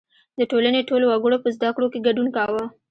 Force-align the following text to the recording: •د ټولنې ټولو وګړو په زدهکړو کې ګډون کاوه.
•د 0.39 0.41
ټولنې 0.51 0.81
ټولو 0.89 1.05
وګړو 1.07 1.37
په 1.43 1.49
زدهکړو 1.55 1.87
کې 1.91 2.03
ګډون 2.07 2.27
کاوه. 2.35 2.63